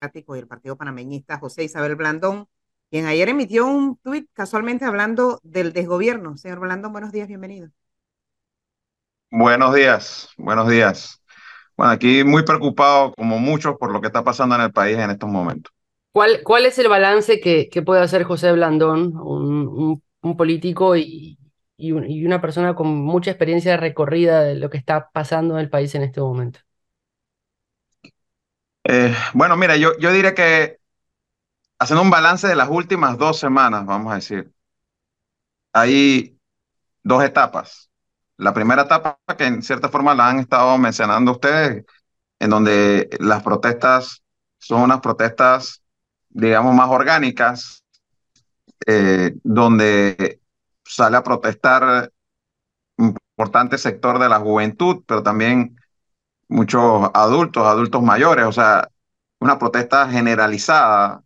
[0.00, 2.46] y el Partido Panameñista José Isabel Blandón,
[2.90, 6.36] quien ayer emitió un tuit casualmente hablando del desgobierno.
[6.36, 7.68] Señor Blandón, buenos días, bienvenido.
[9.30, 11.20] Buenos días, buenos días.
[11.76, 15.10] Bueno, aquí muy preocupado, como muchos, por lo que está pasando en el país en
[15.10, 15.72] estos momentos.
[16.12, 21.38] ¿Cuál, cuál es el balance que, que puede hacer José Blandón, un, un, político y,
[21.76, 25.94] y, una persona con mucha experiencia recorrida de lo que está pasando en el país
[25.94, 26.60] en este momento?
[28.88, 30.78] Eh, bueno, mira, yo, yo diré que
[31.78, 34.52] haciendo un balance de las últimas dos semanas, vamos a decir,
[35.72, 36.38] hay
[37.04, 37.90] dos etapas.
[38.38, 41.84] La primera etapa, que en cierta forma la han estado mencionando ustedes,
[42.40, 44.22] en donde las protestas
[44.58, 45.82] son unas protestas,
[46.30, 47.84] digamos, más orgánicas,
[48.86, 50.40] eh, donde
[50.84, 52.12] sale a protestar
[52.98, 55.77] un importante sector de la juventud, pero también
[56.48, 58.88] muchos adultos, adultos mayores, o sea,
[59.40, 61.22] una protesta generalizada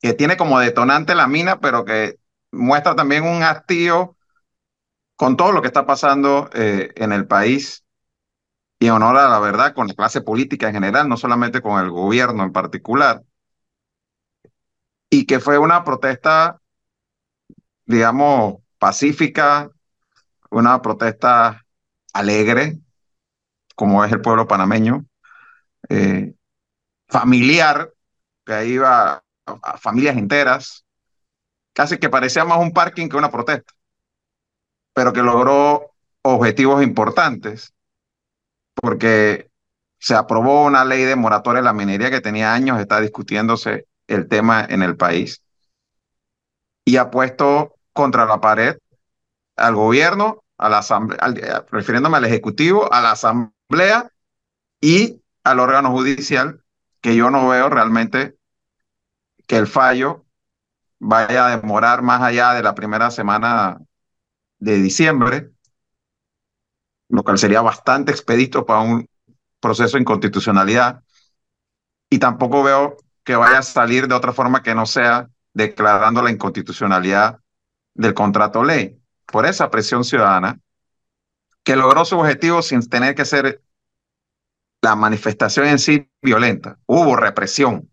[0.00, 2.18] que tiene como detonante la mina, pero que
[2.52, 4.16] muestra también un hastío
[5.16, 7.84] con todo lo que está pasando eh, en el país
[8.78, 11.78] y en honor a la verdad con la clase política en general, no solamente con
[11.84, 13.22] el gobierno en particular,
[15.10, 16.60] y que fue una protesta,
[17.84, 19.70] digamos, pacífica,
[20.50, 21.66] una protesta
[22.12, 22.78] alegre,
[23.80, 25.06] como es el pueblo panameño,
[25.88, 26.34] eh,
[27.08, 27.90] familiar,
[28.44, 30.84] que ahí iba a, familias enteras,
[31.72, 33.72] casi que parecía más un parking que una protesta,
[34.92, 37.72] pero que logró objetivos importantes,
[38.74, 39.50] porque
[39.98, 44.28] se aprobó una ley de moratoria de la minería que tenía años, está discutiéndose el
[44.28, 45.42] tema en el país,
[46.84, 48.76] y ha puesto contra la pared
[49.56, 53.54] al gobierno, a la asamblea, refiriéndome al Ejecutivo, a la Asamblea
[54.80, 56.62] y al órgano judicial,
[57.00, 58.36] que yo no veo realmente
[59.46, 60.26] que el fallo
[60.98, 63.78] vaya a demorar más allá de la primera semana
[64.58, 65.50] de diciembre,
[67.08, 69.08] lo cual sería bastante expedito para un
[69.60, 71.02] proceso de inconstitucionalidad.
[72.10, 76.30] Y tampoco veo que vaya a salir de otra forma que no sea declarando la
[76.30, 77.40] inconstitucionalidad
[77.94, 79.00] del contrato ley.
[79.26, 80.58] Por esa presión ciudadana,
[81.62, 83.62] que logró su objetivo sin tener que ser
[84.82, 86.78] la manifestación en sí violenta.
[86.86, 87.90] Hubo represión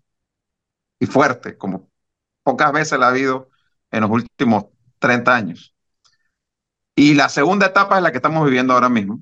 [0.99, 1.89] y fuerte, como
[2.43, 3.49] pocas veces la ha habido
[3.91, 4.65] en los últimos
[4.99, 5.75] 30 años.
[6.95, 9.19] Y la segunda etapa es la que estamos viviendo ahora mismo,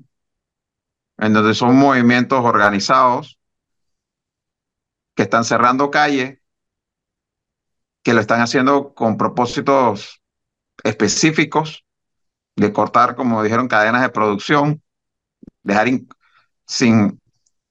[1.18, 3.38] en donde son movimientos organizados
[5.14, 6.38] que están cerrando calles,
[8.02, 10.22] que lo están haciendo con propósitos
[10.84, 11.85] específicos
[12.56, 14.82] de cortar, como dijeron, cadenas de producción,
[15.62, 15.88] dejar
[16.66, 17.20] sin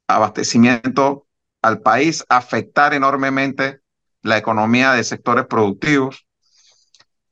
[0.07, 1.25] abastecimiento
[1.61, 3.81] al país, afectar enormemente
[4.21, 6.25] la economía de sectores productivos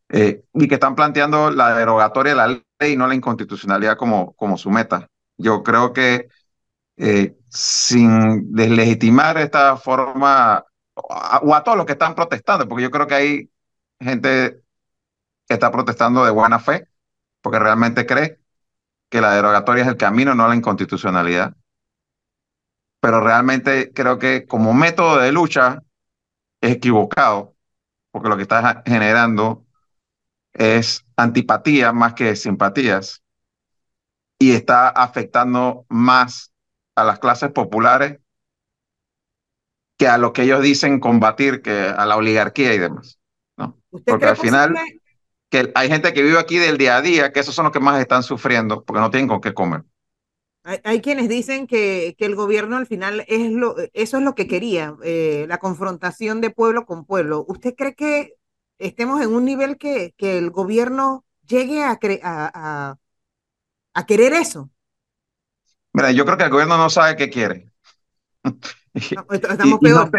[0.10, 4.34] eh, y que están planteando la derogatoria de la ley y no la inconstitucionalidad como,
[4.34, 5.08] como su meta.
[5.38, 6.28] Yo creo que
[6.98, 10.64] eh, sin deslegitimar esta forma
[10.96, 13.52] o a todos los que están protestando, porque yo creo que hay
[14.00, 14.62] gente
[15.48, 16.88] que está protestando de buena fe,
[17.44, 18.40] porque realmente cree
[19.10, 21.56] que la derogatoria es el camino, no la inconstitucionalidad.
[23.00, 25.84] Pero realmente creo que como método de lucha
[26.62, 27.54] es equivocado,
[28.12, 29.66] porque lo que está generando
[30.54, 33.22] es antipatía más que simpatías
[34.40, 36.54] y está afectando más
[36.96, 38.20] a las clases populares
[39.98, 43.20] que a lo que ellos dicen combatir, que a la oligarquía y demás.
[43.58, 43.78] ¿no?
[44.06, 45.03] Porque al final que
[45.76, 48.00] hay gente que vive aquí del día a día, que esos son los que más
[48.00, 49.84] están sufriendo porque no tienen con qué comer.
[50.64, 54.48] Hay, quienes dicen que, que, el gobierno al final es lo, eso es lo que
[54.48, 57.44] quería, eh, la confrontación de pueblo con pueblo.
[57.50, 58.36] ¿Usted cree que
[58.78, 62.98] estemos en un nivel que, que el gobierno llegue a, a,
[63.94, 64.70] a, querer eso?
[65.92, 67.70] Mira, yo creo que el gobierno no sabe qué quiere.
[68.94, 70.10] estamos peor.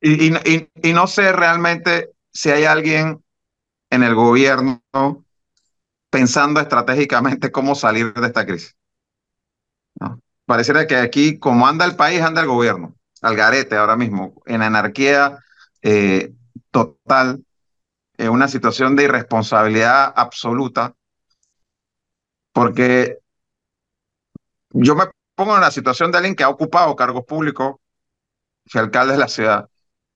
[0.00, 3.22] Y, y, y no sé realmente si hay alguien
[3.90, 4.82] en el gobierno
[6.10, 8.76] pensando estratégicamente cómo salir de esta crisis.
[10.00, 10.20] ¿no?
[10.46, 14.62] Pareciera que aquí, como anda el país, anda el gobierno, al garete ahora mismo, en
[14.62, 15.38] anarquía
[15.82, 16.32] eh,
[16.70, 17.44] total,
[18.16, 20.94] en una situación de irresponsabilidad absoluta,
[22.52, 23.18] porque
[24.70, 25.04] yo me
[25.34, 27.76] pongo en la situación de alguien que ha ocupado cargos públicos,
[28.64, 29.68] que alcalde de la ciudad.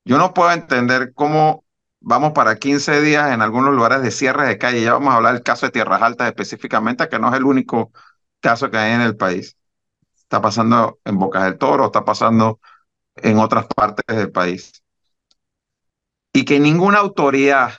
[0.04, 1.61] Yo no puedo entender cómo
[2.02, 4.82] vamos para 15 días en algunos lugares de cierre de calle.
[4.82, 7.92] Ya vamos a hablar del caso de Tierras Altas específicamente, que no es el único
[8.40, 9.56] caso que hay en el país.
[10.16, 12.60] Está pasando en Bocas del Toro, está pasando
[13.16, 14.82] en otras partes del país.
[16.32, 17.74] Y que ninguna autoridad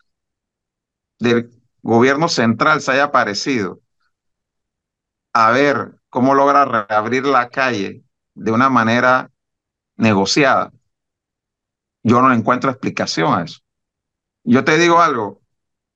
[1.19, 1.49] del
[1.81, 3.81] gobierno central se haya aparecido
[5.33, 8.03] a ver cómo logra reabrir la calle
[8.35, 9.31] de una manera
[9.95, 10.71] negociada.
[12.03, 13.62] Yo no encuentro explicación a eso.
[14.43, 15.41] Yo te digo algo,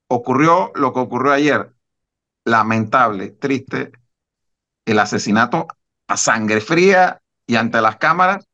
[0.07, 1.73] ocurrió lo que ocurrió ayer,
[2.45, 3.91] lamentable, triste,
[4.85, 5.67] el asesinato
[6.07, 8.47] a sangre fría y ante las cámaras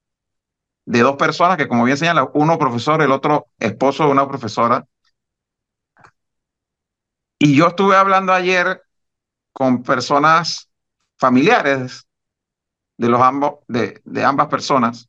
[0.86, 4.86] de dos personas que, como bien señala, uno profesor, el otro esposo de una profesora.
[7.38, 8.82] Y yo estuve hablando ayer
[9.52, 10.70] con personas
[11.18, 12.08] familiares
[12.98, 15.08] de, los ambos, de, de ambas personas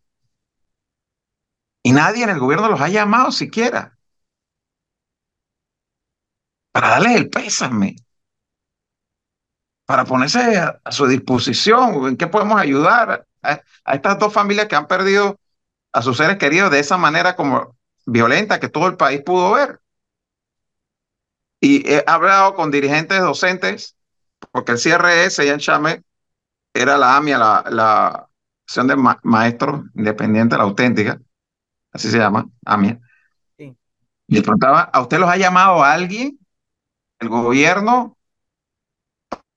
[1.82, 3.93] y nadie en el gobierno los ha llamado siquiera
[6.74, 7.94] para darles el pésame,
[9.86, 13.60] para ponerse a, su disposición, en qué podemos ayudar a,
[13.92, 15.38] estas dos familias que han perdido
[15.92, 17.76] a sus seres queridos de esa manera como
[18.06, 19.78] violenta que todo el país pudo ver.
[21.60, 23.96] Y he hablado con dirigentes docentes,
[24.50, 26.02] porque el CRS ya en Chame
[26.72, 28.28] era la AMIA, la, la
[28.66, 31.20] Asociación de Maestros Independiente, la auténtica,
[31.92, 32.98] así se llama, AMIA.
[33.56, 33.76] Sí.
[34.26, 36.40] Y le preguntaba, ¿a usted los ha llamado a alguien,
[37.24, 38.16] el gobierno,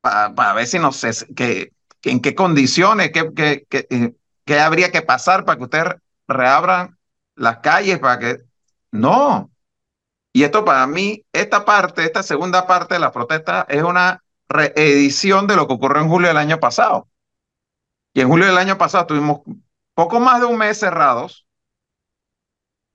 [0.02, 1.74] para, ver si no sé, que,
[2.04, 5.96] en qué condiciones, qué, qué, eh, habría que pasar para que ustedes
[6.28, 6.98] reabran
[7.36, 8.38] las calles, para que...
[8.92, 9.52] No.
[10.32, 15.48] Y esto para mí, esta parte, esta segunda parte de la protesta es una reedición
[15.48, 17.08] de lo que ocurrió en julio del año pasado.
[18.14, 19.42] Y en julio del año pasado tuvimos
[19.94, 21.46] poco más de un mes cerrados,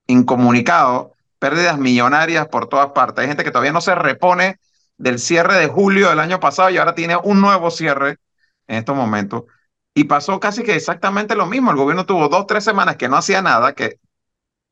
[0.07, 3.23] incomunicado, pérdidas millonarias por todas partes.
[3.23, 4.61] Hay gente que todavía no se repone
[4.97, 8.19] del cierre de julio del año pasado y ahora tiene un nuevo cierre
[8.69, 9.43] en estos momentos.
[9.93, 11.73] Y pasó casi que exactamente lo mismo.
[11.73, 13.99] El gobierno tuvo dos, tres semanas que no hacía nada, que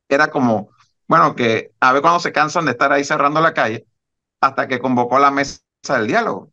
[0.09, 0.71] era como,
[1.09, 3.85] bueno, que a ver cuándo se cansan de estar ahí cerrando la calle,
[4.41, 5.59] hasta que convocó la mesa
[5.89, 6.53] del diálogo.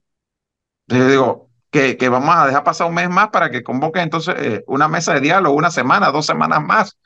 [0.88, 4.00] Entonces yo digo, que, que vamos a dejar pasar un mes más para que convoque
[4.02, 6.98] entonces eh, una mesa de diálogo, una semana, dos semanas más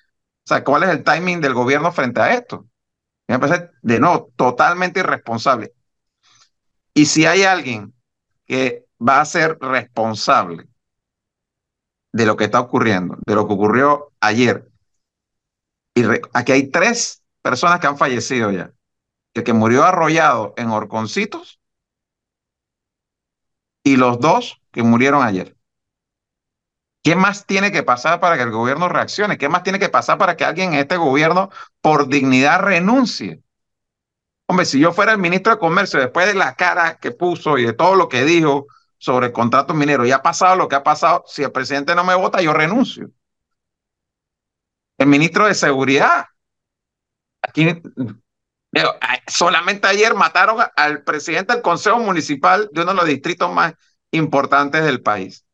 [0.43, 2.65] o sea, ¿cuál es el timing del gobierno frente a esto?
[3.31, 5.73] Me parece, de no, totalmente irresponsable.
[6.93, 7.93] Y si hay alguien
[8.45, 10.67] que va a ser responsable
[12.11, 14.69] de lo que está ocurriendo, de lo que ocurrió ayer,
[15.95, 18.73] y aquí hay tres personas que han fallecido ya.
[19.33, 21.61] El que murió arrollado en Horconcitos
[23.81, 25.55] y los dos que murieron ayer.
[27.03, 29.37] ¿Qué más tiene que pasar para que el gobierno reaccione?
[29.37, 31.49] ¿Qué más tiene que pasar para que alguien en este gobierno
[31.81, 33.41] por dignidad renuncie?
[34.47, 37.65] Hombre, si yo fuera el ministro de Comercio, después de la cara que puso y
[37.65, 38.67] de todo lo que dijo
[38.97, 42.13] sobre contratos mineros, ya ha pasado lo que ha pasado, si el presidente no me
[42.13, 43.09] vota, yo renuncio.
[44.97, 46.25] El ministro de Seguridad,
[47.41, 47.81] aquí
[49.25, 53.73] solamente ayer mataron al presidente del Consejo Municipal de uno de los distritos más
[54.11, 55.45] importantes del país,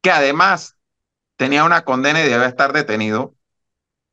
[0.00, 0.76] que además
[1.36, 3.34] tenía una condena y debía estar detenido.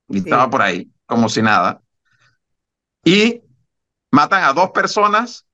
[0.08, 1.82] Y estaba por ahí, como si nada.
[3.04, 3.42] Y
[4.12, 5.48] matan a dos personas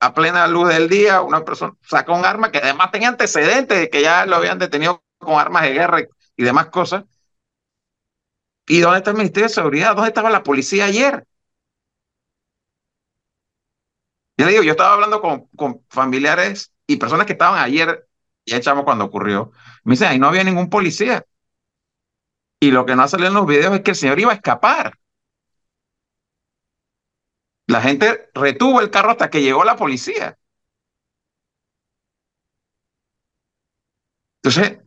[0.00, 1.22] a plena luz del día.
[1.22, 5.02] Una persona saca un arma que además tenía antecedentes de que ya lo habían detenido
[5.18, 6.00] con armas de guerra
[6.36, 7.04] y demás cosas.
[8.68, 9.94] ¿Y dónde está el Ministerio de Seguridad?
[9.94, 11.26] ¿Dónde estaba la policía ayer?
[14.36, 18.05] Yo le digo, yo estaba hablando con, con familiares y personas que estaban ayer
[18.46, 19.52] ya echamos cuando ocurrió.
[19.84, 21.26] Me dicen, ahí no había ningún policía.
[22.60, 24.36] Y lo que no ha salido en los videos es que el señor iba a
[24.36, 24.98] escapar.
[27.68, 30.36] La gente retuvo el carro hasta que llegó la policía.
[34.42, 34.78] Entonces,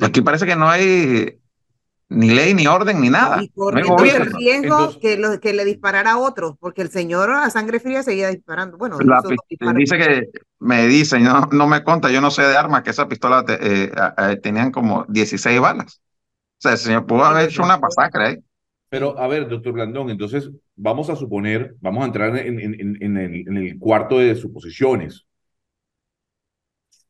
[0.00, 1.40] aquí parece que no hay
[2.08, 3.42] ni ley, ni orden, ni nada.
[3.42, 7.30] Y corre no el riesgo que, lo, que le disparara a otros, porque el señor
[7.30, 8.78] a sangre fría seguía disparando.
[8.78, 8.98] Bueno,
[9.74, 10.28] dice que
[10.60, 13.90] me dice, no, no me conta, yo no sé de armas, que esa pistola eh,
[14.42, 16.00] tenían como 16 balas.
[16.58, 18.36] O sea, el señor pudo haber hecho una masacre ahí.
[18.88, 23.16] Pero, a ver, doctor Blandón, entonces vamos a suponer, vamos a entrar en, en, en,
[23.16, 25.26] el, en el cuarto de suposiciones.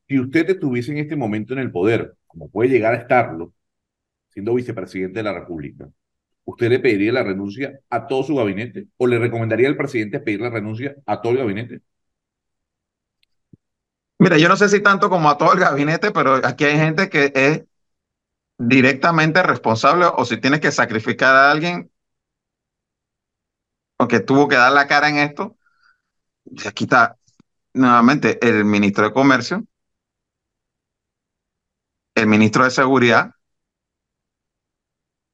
[0.08, 3.52] Si usted estuviese en este momento en el poder, como puede llegar a estarlo,
[4.36, 5.88] siendo vicepresidente de la República,
[6.44, 10.42] ¿usted le pediría la renuncia a todo su gabinete o le recomendaría al presidente pedir
[10.42, 11.80] la renuncia a todo el gabinete?
[14.18, 17.08] Mira, yo no sé si tanto como a todo el gabinete, pero aquí hay gente
[17.08, 17.64] que es
[18.58, 21.90] directamente responsable o si tienes que sacrificar a alguien
[23.96, 25.56] o que tuvo que dar la cara en esto,
[26.66, 27.16] aquí está
[27.72, 29.64] nuevamente el ministro de Comercio,
[32.14, 33.35] el ministro de Seguridad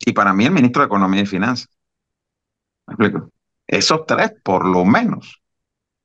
[0.05, 1.69] y para mí el ministro de Economía y Finanzas.
[2.87, 3.31] ¿Me explico?
[3.67, 5.41] Esos tres, por lo menos.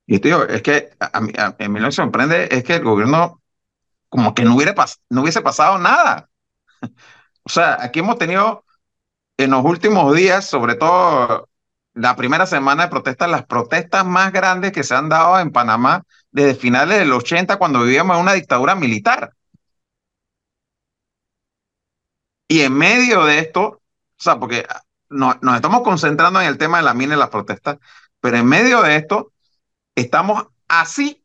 [0.05, 3.41] Y te digo, es que a, mí, a, mí me sorprende es que el gobierno
[4.09, 4.73] como que no, hubiera
[5.09, 6.29] no hubiese pasado nada.
[7.43, 8.65] O sea, aquí hemos tenido
[9.37, 11.47] en los últimos días, sobre todo
[11.93, 16.03] la primera semana de protestas, las protestas más grandes que se han dado en Panamá
[16.31, 19.31] desde finales del 80, cuando vivíamos en una dictadura militar.
[22.49, 23.81] Y en medio de esto,
[24.19, 24.65] o sea, porque
[25.09, 27.77] nos, nos estamos concentrando en el tema de la mina y las protestas,
[28.19, 29.31] pero en medio de esto
[29.95, 31.23] estamos así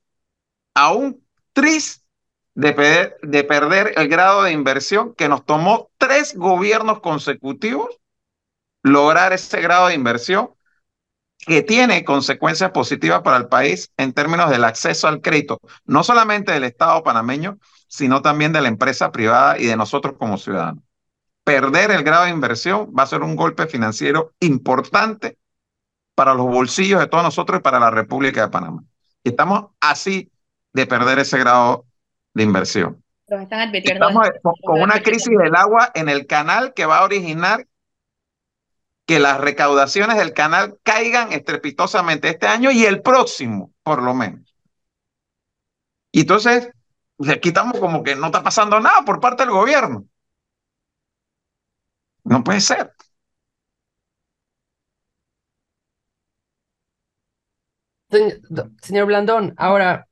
[0.74, 2.04] a un tris
[2.54, 2.74] de
[3.44, 7.88] perder el grado de inversión que nos tomó tres gobiernos consecutivos
[8.82, 10.50] lograr ese grado de inversión
[11.38, 16.52] que tiene consecuencias positivas para el país en términos del acceso al crédito, no solamente
[16.52, 17.58] del Estado panameño,
[17.88, 20.84] sino también de la empresa privada y de nosotros como ciudadanos.
[21.44, 25.38] Perder el grado de inversión va a ser un golpe financiero importante
[26.14, 28.84] para los bolsillos de todos nosotros y para la República de Panamá.
[29.24, 30.30] Y estamos así
[30.72, 31.86] de perder ese grado
[32.34, 33.02] de inversión.
[33.26, 34.06] están advirtiendo.
[34.06, 37.66] Estamos con, con una crisis del agua en el canal que va a originar
[39.06, 44.54] que las recaudaciones del canal caigan estrepitosamente este año y el próximo, por lo menos.
[46.12, 46.70] Y entonces,
[47.28, 50.06] aquí estamos como que no está pasando nada por parte del gobierno.
[52.24, 52.92] No puede ser.
[58.82, 60.06] Señor Blandón, ahora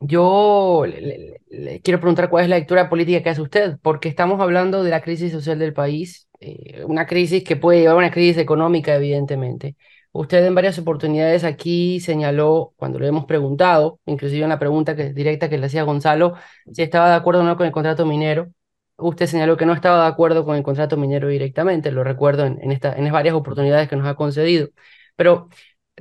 [0.00, 1.40] yo le,
[1.82, 5.02] quiero preguntar cuál es la lectura política que hace usted, porque estamos hablando de la
[5.02, 9.76] crisis social del país, eh, una crisis que puede llevar a una crisis económica, evidentemente.
[10.12, 15.12] Usted en varias oportunidades aquí señaló, cuando le hemos preguntado, inclusive en la pregunta que,
[15.12, 16.34] directa que le hacía Gonzalo,
[16.72, 18.50] si estaba de acuerdo o no con el contrato minero,
[18.96, 22.58] usted señaló que no estaba de acuerdo con el contrato minero directamente, lo recuerdo en,
[22.62, 24.68] en, varias oportunidades que nos ha concedido.
[25.16, 25.48] Pero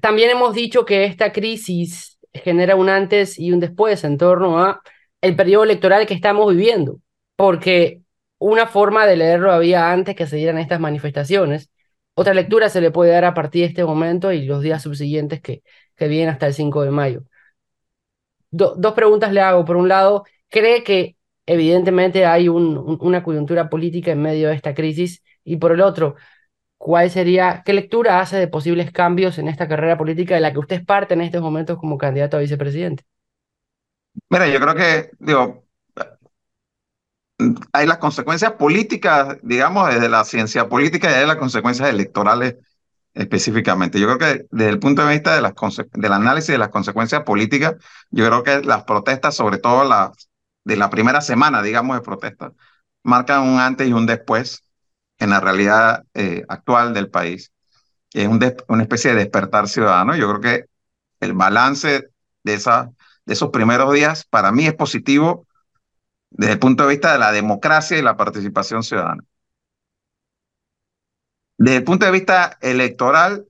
[0.02, 4.82] también hemos dicho que esta crisis genera un antes y un después en torno a
[5.22, 7.00] el periodo electoral que estamos viviendo,
[7.36, 8.02] porque
[8.40, 11.70] una forma de leerlo había antes que se dieran estas manifestaciones,
[12.16, 15.42] otra lectura se le puede dar a partir de este momento y los días subsiguientes
[15.42, 15.64] que,
[15.96, 17.24] que vienen hasta el 5 de mayo.
[18.52, 19.66] dos preguntas le hago.
[19.66, 24.74] Por un lado, ¿cree que evidentemente hay un, una coyuntura política en medio de esta
[24.74, 25.24] crisis?
[25.44, 26.16] Y por el otro,
[26.78, 30.60] ¿cuál sería, qué lectura hace de posibles cambios en esta carrera política de la que
[30.60, 33.04] usted es parte en estos momentos como candidato a vicepresidente?
[34.30, 35.64] Mira, yo creo que, digo,
[37.72, 42.56] hay las consecuencias políticas, digamos, desde la ciencia política y hay las consecuencias electorales
[43.14, 44.00] específicamente.
[44.00, 45.54] Yo creo que desde el punto de vista de las
[45.94, 47.76] del análisis de las consecuencias políticas,
[48.10, 50.12] yo creo que las protestas, sobre todo las
[50.64, 52.54] de la primera semana, digamos, de protestas,
[53.04, 54.64] marcan un antes y un después
[55.20, 57.52] en la realidad eh, actual del país.
[58.14, 60.16] Es un una especie de despertar ciudadano.
[60.16, 60.66] Yo creo que
[61.20, 62.10] el balance
[62.44, 62.92] de, esa,
[63.26, 65.48] de esos primeros días para mí es positivo
[66.30, 69.24] desde el punto de vista de la democracia y la participación ciudadana.
[71.58, 73.48] Desde el punto de vista electoral,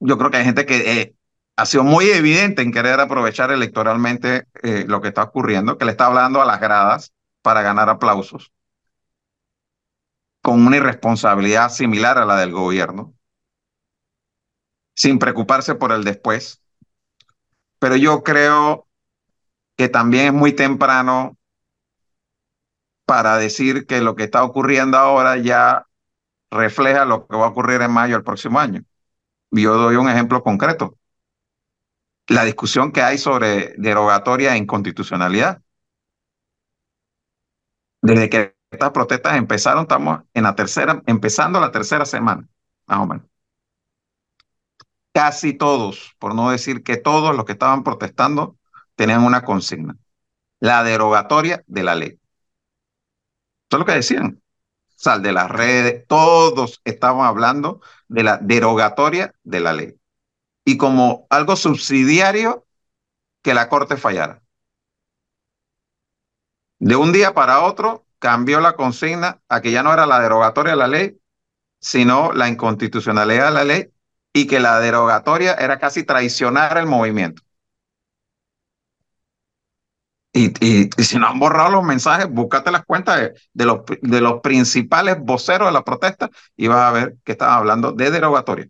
[0.00, 1.14] yo creo que hay gente que eh,
[1.56, 5.92] ha sido muy evidente en querer aprovechar electoralmente eh, lo que está ocurriendo, que le
[5.92, 8.52] está hablando a las gradas para ganar aplausos,
[10.42, 13.14] con una irresponsabilidad similar a la del gobierno,
[14.94, 16.60] sin preocuparse por el después.
[17.78, 18.88] Pero yo creo
[19.76, 21.36] que también es muy temprano
[23.04, 25.86] para decir que lo que está ocurriendo ahora ya
[26.50, 28.82] refleja lo que va a ocurrir en mayo del próximo año.
[29.50, 30.96] Yo doy un ejemplo concreto.
[32.28, 35.62] La discusión que hay sobre derogatoria e inconstitucionalidad.
[38.00, 42.48] Desde que estas protestas empezaron, estamos en la tercera, empezando la tercera semana,
[42.86, 43.26] más o menos.
[45.12, 48.58] Casi todos, por no decir que todos los que estaban protestando,
[48.96, 49.96] tenían una consigna,
[50.60, 52.08] la derogatoria de la ley.
[52.08, 52.18] Eso
[53.70, 54.42] es lo que decían.
[54.96, 59.94] Sal de las redes, todos estaban hablando de la derogatoria de la ley.
[60.64, 62.66] Y como algo subsidiario
[63.42, 64.42] que la Corte fallara.
[66.78, 70.72] De un día para otro cambió la consigna a que ya no era la derogatoria
[70.72, 71.18] de la ley,
[71.80, 73.90] sino la inconstitucionalidad de la ley
[74.32, 77.42] y que la derogatoria era casi traicionar el movimiento.
[80.32, 84.40] Y, si no han borrado los mensajes, búscate las cuentas de, de, los, de los
[84.40, 88.68] principales voceros de la protesta y vas a ver que estaban hablando de derogatoria.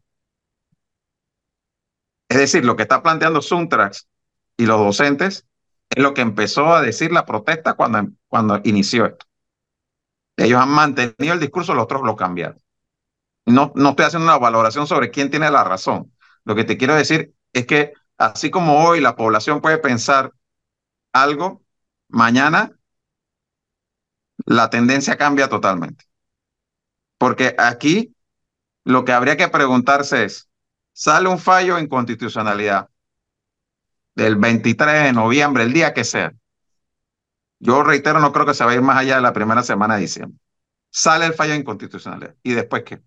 [2.35, 4.09] Es decir, lo que está planteando Suntrax
[4.57, 5.47] y los docentes
[5.89, 9.25] es lo que empezó a decir la protesta cuando, cuando inició esto.
[10.37, 12.59] Ellos han mantenido el discurso, los otros lo cambiaron.
[13.47, 16.13] No, no estoy haciendo una valoración sobre quién tiene la razón.
[16.45, 20.33] Lo que te quiero decir es que así como hoy la población puede pensar
[21.13, 21.63] algo,
[22.09, 22.73] mañana
[24.45, 26.05] la tendencia cambia totalmente.
[27.17, 28.17] Porque aquí
[28.83, 30.49] lo que habría que preguntarse es,
[30.95, 32.89] sale un fallo en constitucionalidad
[34.15, 36.33] del 23 de noviembre, el día que sea.
[37.59, 39.97] Yo reitero, no creo que se va a ir más allá de la primera semana
[39.97, 40.39] de diciembre.
[40.91, 42.37] Sale el fallo de inconstitucionalidad.
[42.43, 43.03] ¿Y después qué?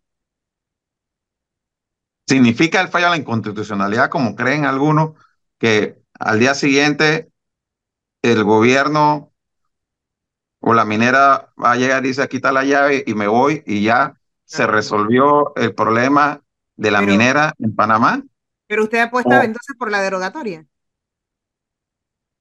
[2.27, 5.13] ¿Significa el fallo de la inconstitucionalidad, como creen algunos,
[5.57, 7.31] que al día siguiente
[8.21, 9.31] el gobierno
[10.59, 13.83] o la minera va a llegar y dice, quita la llave y me voy y
[13.83, 16.41] ya se resolvió el problema
[16.77, 18.23] de la Pero- minera en Panamá?
[18.67, 20.65] Pero usted apuesta O- entonces por la derogatoria.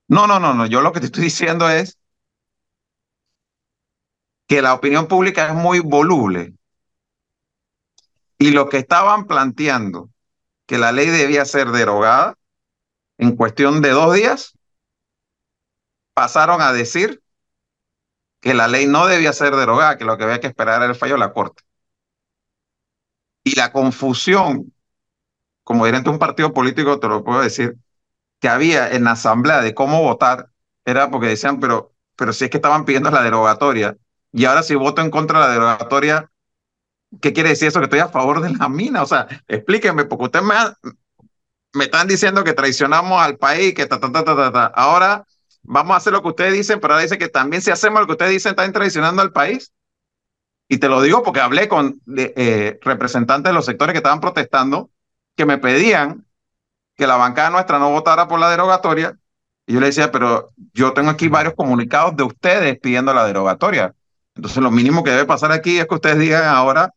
[0.09, 0.67] No, no, no, no.
[0.67, 1.99] Yo lo que te estoy diciendo es
[4.47, 6.55] que la opinión pública es muy voluble.
[8.39, 10.11] Y lo que estaban planteando,
[10.67, 12.37] que la ley debía ser derogada
[13.19, 14.53] en cuestión de dos días,
[16.15, 17.23] pasaron a decir
[18.41, 20.97] que la ley no debía ser derogada, que lo que había que esperar era el
[20.99, 21.63] fallo de la Corte.
[23.47, 24.75] Y la confusión,
[25.65, 27.77] como dirigente de un partido político, te lo puedo decir,
[28.41, 30.51] que había en la asamblea de cómo votar,
[30.85, 33.97] era porque decían, pero, pero si es que estaban pidiendo la derogatoria,
[34.33, 36.31] y ahora si voto en contra de la derogatoria,
[37.23, 37.81] ¿qué quiere decir eso?
[37.81, 39.03] Que estoy a favor de la mina.
[39.03, 40.55] O sea, explíquenme, porque ustedes me,
[41.75, 44.67] me están diciendo que traicionamos al país, que ta, ta, ta, ta, ta.
[44.75, 45.27] Ahora
[45.63, 48.07] vamos a hacer lo que ustedes dicen, pero ahora dice que también si hacemos lo
[48.07, 49.73] que ustedes dicen, están traicionando al país.
[50.69, 54.91] Y te lo digo porque hablé con eh, representantes de los sectores que estaban protestando,
[55.37, 56.27] que me pedían
[56.97, 59.17] que la bancada nuestra no votara por la derogatoria.
[59.67, 63.95] Y yo le decía, pero yo tengo aquí varios comunicados de ustedes pidiendo la derogatoria.
[64.35, 66.93] Entonces, lo mínimo que debe pasar aquí es que ustedes digan ahora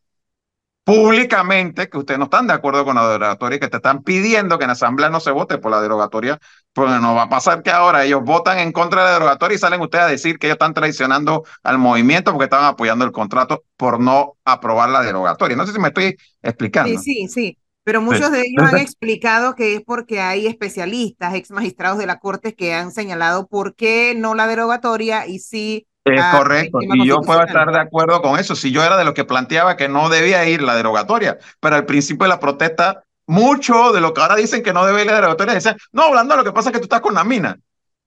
[0.89, 4.57] públicamente que ustedes no están de acuerdo con la derogatoria y que te están pidiendo
[4.57, 6.39] que en la asamblea no se vote por la derogatoria,
[6.73, 9.59] porque no va a pasar que ahora ellos votan en contra de la derogatoria y
[9.59, 13.63] salen ustedes a decir que ellos están traicionando al movimiento porque estaban apoyando el contrato
[13.77, 15.55] por no aprobar la derogatoria.
[15.55, 16.89] No sé si me estoy explicando.
[16.89, 17.57] Sí, sí, sí.
[17.83, 22.19] Pero muchos de ellos han explicado que es porque hay especialistas, ex magistrados de la
[22.19, 27.07] Corte que han señalado por qué no la derogatoria y sí Es Ah, correcto, y
[27.07, 28.55] yo puedo estar de acuerdo con eso.
[28.55, 31.85] Si yo era de los que planteaba que no debía ir la derogatoria, pero al
[31.85, 35.15] principio de la protesta, mucho de lo que ahora dicen que no debe ir la
[35.15, 37.59] derogatoria decían, no, hablando lo que pasa es que tú estás con la mina.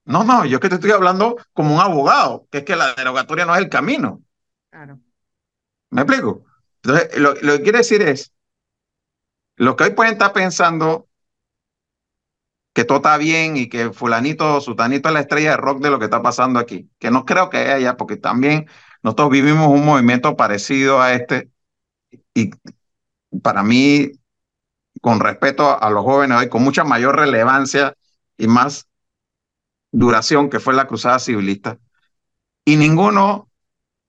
[0.04, 3.44] No, no, yo que te estoy hablando como un abogado, que es que la derogatoria
[3.44, 4.20] no es el camino.
[4.70, 4.98] Claro.
[5.90, 6.44] ¿Me explico?
[6.82, 8.32] Entonces, lo, lo que quiere decir es,
[9.56, 11.06] lo que hoy pueden estar pensando
[12.72, 15.98] que todo está bien y que fulanito sutanito es la estrella de rock de lo
[15.98, 18.66] que está pasando aquí, que no creo que haya, porque también
[19.02, 21.50] nosotros vivimos un movimiento parecido a este
[22.34, 22.50] y
[23.42, 24.12] para mí,
[25.02, 27.94] con respeto a los jóvenes hoy, con mucha mayor relevancia
[28.38, 28.88] y más
[29.90, 31.78] duración que fue la cruzada civilista,
[32.64, 33.50] y ninguno,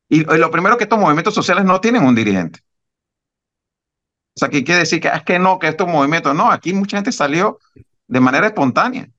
[0.10, 2.62] y, y lo primero que estos movimientos sociales no tienen un dirigente.
[4.36, 6.74] O sea, que quiere decir que "Ah, es que no, que estos movimientos, no, aquí
[6.74, 7.60] mucha gente salió
[8.14, 9.10] de manera espontánea.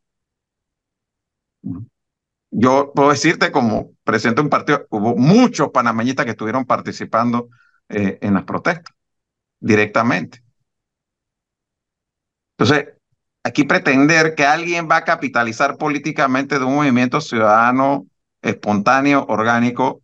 [2.52, 7.48] Yo puedo decirte, como presidente de un partido, hubo muchos panameñistas que estuvieron participando
[7.88, 8.94] eh, en las protestas
[9.59, 10.44] directamente.
[12.57, 12.94] Entonces,
[13.42, 18.07] aquí pretender que alguien va a capitalizar políticamente de un movimiento ciudadano
[18.42, 20.02] espontáneo, orgánico,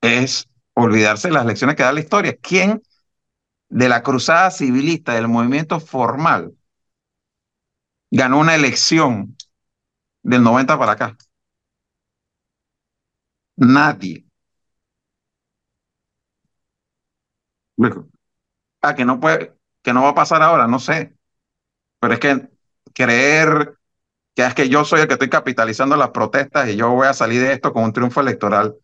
[0.00, 2.36] es olvidarse de las lecciones que da la historia.
[2.42, 2.82] ¿Quién
[3.68, 6.56] de la cruzada civilista, del movimiento formal,
[8.12, 9.36] ganó una elección
[10.22, 11.16] del 90 para acá?
[13.56, 14.24] Nadie.
[18.82, 21.14] Ah, que no puede, que no va a pasar ahora, no sé.
[22.00, 22.48] Pero es que
[22.94, 23.74] creer
[24.34, 27.14] que es que yo soy el que estoy capitalizando las protestas y yo voy a
[27.14, 28.76] salir de esto con un triunfo electoral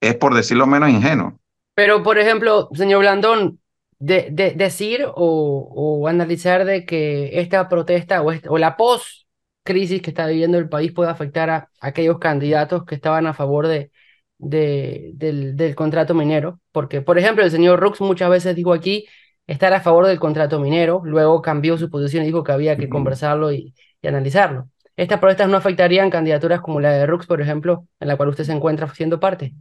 [0.00, 1.38] es por decirlo menos ingenuo.
[1.74, 3.60] Pero, por ejemplo, señor Blandón,
[3.98, 10.10] de, de- decir o, o analizar de que esta protesta o, o la post-crisis que
[10.10, 13.90] está viviendo el país puede afectar a aquellos candidatos que estaban a favor de,
[14.38, 19.06] de- del, del contrato minero, porque, por ejemplo, el señor Rux muchas veces dijo aquí
[19.46, 22.88] estar a favor del contrato minero, luego cambió su posición y dijo que había que
[22.88, 24.68] conversarlo y, y analizarlo.
[24.96, 28.44] ¿Estas protestas no afectarían candidaturas como la de Rux, por ejemplo, en la cual usted
[28.44, 29.54] se encuentra siendo parte?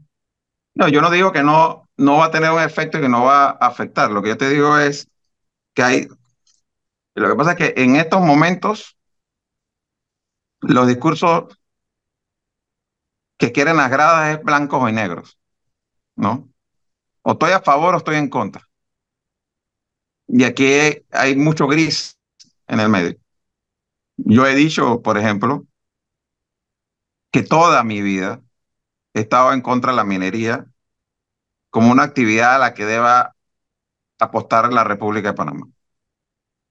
[0.75, 3.23] No, yo no digo que no, no va a tener un efecto y que no
[3.25, 4.11] va a afectar.
[4.11, 5.07] Lo que yo te digo es
[5.73, 6.07] que hay,
[7.15, 8.97] lo que pasa es que en estos momentos
[10.61, 11.59] los discursos
[13.37, 15.37] que quieren las gradas es blancos y negros.
[16.15, 16.49] ¿no?
[17.23, 18.67] O estoy a favor o estoy en contra.
[20.27, 20.65] Y aquí
[21.11, 22.17] hay mucho gris
[22.67, 23.15] en el medio.
[24.17, 25.65] Yo he dicho, por ejemplo,
[27.31, 28.41] que toda mi vida
[29.13, 30.65] he estado en contra de la minería
[31.69, 33.35] como una actividad a la que deba
[34.19, 35.67] apostar la República de Panamá.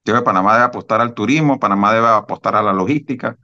[0.05, 3.39] Yo que Panamá debe apostar al turismo, Panamá debe apostar a la logística,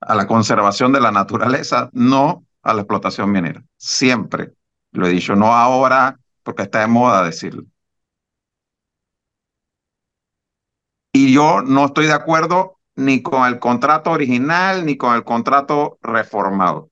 [0.00, 3.64] a la conservación de la naturaleza, no a la explotación minera.
[3.76, 4.52] Siempre
[4.92, 7.64] lo he dicho, no ahora porque está de moda decirlo.
[11.12, 15.98] Y yo no estoy de acuerdo ni con el contrato original ni con el contrato
[16.02, 16.89] reformado.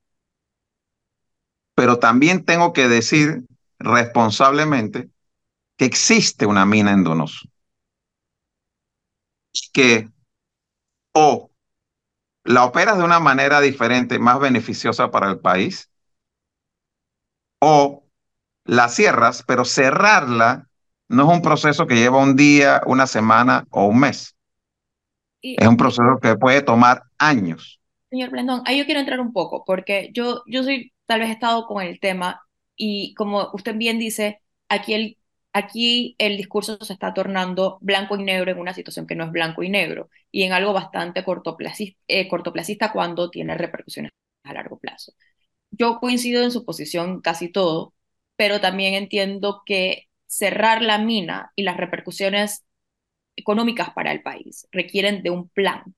[1.79, 3.45] Pero también tengo que decir
[3.79, 5.11] responsablemente
[5.77, 7.47] que existe una mina en Donoso.
[9.73, 10.09] Que
[11.13, 11.53] o
[12.43, 15.89] la operas de una manera diferente, más beneficiosa para el país,
[17.61, 18.03] o
[18.65, 20.69] la cierras, pero cerrarla
[21.07, 24.35] no es un proceso que lleva un día, una semana o un mes.
[25.43, 27.79] es un proceso que puede tomar años.
[28.11, 31.67] Señor Blendón, ahí yo quiero entrar un poco, porque yo, yo soy, tal vez estado
[31.67, 32.43] con el tema,
[32.77, 35.19] y como usted bien dice, aquí el,
[35.55, 39.33] aquí el discurso se está tornando blanco y negro en una situación que no es
[39.33, 44.13] blanco y negro, y en algo bastante cortoplacista, eh, cortoplacista cuando tiene repercusiones
[44.45, 45.13] a largo plazo.
[45.71, 47.95] Yo coincido en su posición casi todo,
[48.37, 52.65] pero también entiendo que cerrar la mina y las repercusiones
[53.37, 55.95] económicas para el país requieren de un plan.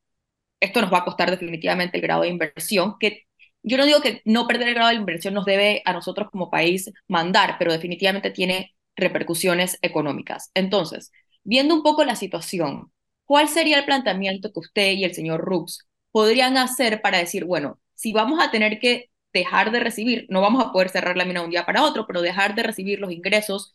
[0.61, 3.25] Esto nos va a costar definitivamente el grado de inversión, que
[3.63, 6.51] yo no digo que no perder el grado de inversión nos debe a nosotros como
[6.51, 10.51] país mandar, pero definitivamente tiene repercusiones económicas.
[10.55, 11.13] Entonces,
[11.45, 12.93] viendo un poco la situación,
[13.25, 17.79] ¿cuál sería el planteamiento que usted y el señor Rux podrían hacer para decir, bueno,
[17.95, 21.43] si vamos a tener que dejar de recibir, no vamos a poder cerrar la mina
[21.43, 23.75] un día para otro, pero dejar de recibir los ingresos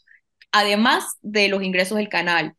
[0.55, 2.55] además de los ingresos del canal,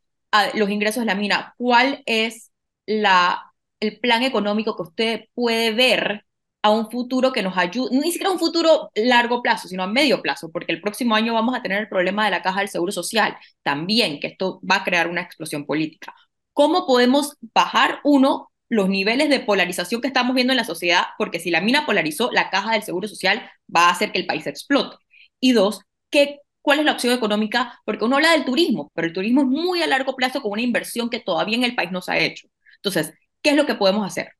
[0.54, 2.52] los ingresos de la mina, ¿cuál es
[2.84, 6.25] la, el plan económico que usted puede ver
[6.66, 10.20] a un futuro que nos ayude, ni siquiera un futuro largo plazo, sino a medio
[10.20, 12.90] plazo, porque el próximo año vamos a tener el problema de la caja del Seguro
[12.90, 16.12] Social, también, que esto va a crear una explosión política.
[16.52, 21.04] ¿Cómo podemos bajar, uno, los niveles de polarización que estamos viendo en la sociedad?
[21.18, 24.26] Porque si la mina polarizó, la caja del Seguro Social va a hacer que el
[24.26, 24.96] país explote.
[25.38, 29.12] Y dos, ¿qué cuál es la opción económica, porque uno habla del turismo, pero el
[29.12, 32.02] turismo es muy a largo plazo con una inversión que todavía en el país no
[32.02, 32.48] se ha hecho.
[32.78, 34.32] Entonces, ¿qué es lo que podemos hacer?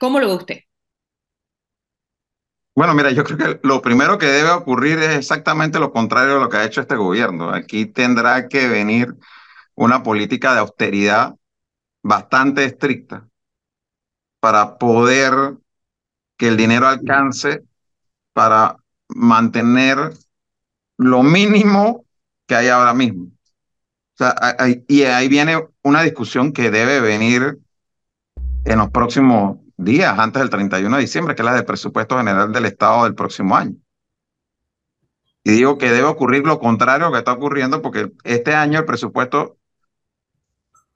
[0.00, 0.58] ¿Cómo lo ve usted?
[2.74, 6.40] Bueno, mira, yo creo que lo primero que debe ocurrir es exactamente lo contrario de
[6.40, 7.50] lo que ha hecho este gobierno.
[7.50, 9.14] Aquí tendrá que venir
[9.74, 11.34] una política de austeridad
[12.02, 13.28] bastante estricta
[14.40, 15.54] para poder
[16.38, 17.62] que el dinero alcance
[18.32, 18.76] para
[19.08, 20.14] mantener
[20.96, 22.04] lo mínimo
[22.46, 23.28] que hay ahora mismo.
[24.88, 27.58] Y ahí viene una discusión que debe venir
[28.64, 32.52] en los próximos días, antes del 31 de diciembre, que es la del presupuesto general
[32.52, 33.76] del Estado del próximo año.
[35.44, 39.58] Y digo que debe ocurrir lo contrario que está ocurriendo, porque este año el presupuesto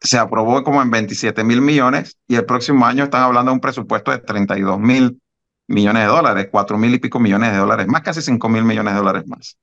[0.01, 3.61] se aprobó como en 27 mil millones y el próximo año están hablando de un
[3.61, 5.21] presupuesto de 32 mil
[5.67, 8.95] millones de dólares, 4 mil y pico millones de dólares más, casi 5 mil millones
[8.95, 9.57] de dólares más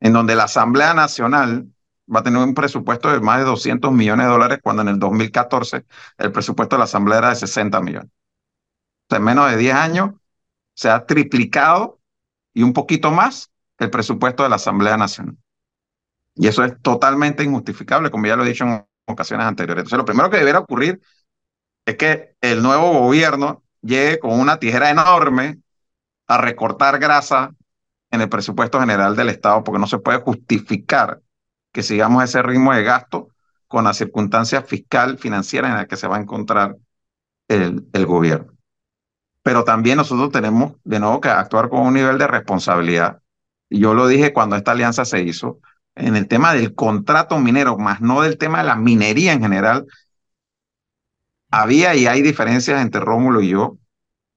[0.00, 1.68] en donde la Asamblea Nacional
[2.12, 4.98] va a tener un presupuesto de más de 200 millones de dólares cuando en el
[4.98, 5.84] 2014
[6.18, 8.10] el presupuesto de la Asamblea era de 60 millones.
[9.16, 10.10] En menos de 10 años
[10.74, 12.00] se ha triplicado
[12.52, 15.36] y un poquito más el presupuesto de la Asamblea Nacional.
[16.34, 19.82] Y eso es totalmente injustificable, como ya lo he dicho en ocasiones anteriores.
[19.82, 21.00] Entonces, lo primero que debería ocurrir
[21.84, 25.60] es que el nuevo gobierno llegue con una tijera enorme
[26.26, 27.54] a recortar grasa
[28.10, 31.20] en el presupuesto general del Estado porque no se puede justificar
[31.72, 33.28] que sigamos ese ritmo de gasto
[33.66, 36.76] con la circunstancia fiscal, financiera en la que se va a encontrar
[37.48, 38.59] el gobierno.
[39.42, 43.20] Pero también nosotros tenemos de nuevo que actuar con un nivel de responsabilidad.
[43.70, 45.60] Yo lo dije cuando esta alianza se hizo,
[45.94, 49.86] en el tema del contrato minero, más no del tema de la minería en general,
[51.50, 53.76] había y hay diferencias entre Rómulo y yo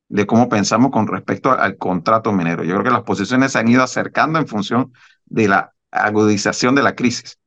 [0.09, 2.63] de cómo pensamos con respecto al contrato minero.
[2.63, 4.93] Yo creo que las posiciones se han ido acercando en función
[5.25, 7.39] de la agudización de la crisis.